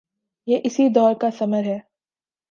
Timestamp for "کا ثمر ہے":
1.13-1.79